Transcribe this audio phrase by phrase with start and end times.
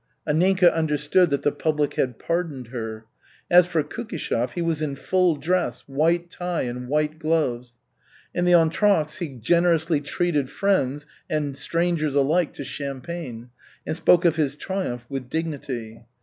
[0.27, 3.05] Anninka understood that the public had pardoned her.
[3.51, 7.77] As for Kukishev, he was in full dress, white tie and white gloves.
[8.33, 13.51] In the entr'actes he generously treated friends and strangers alike to champagne
[13.85, 16.01] and spoke of his triumph with dignity.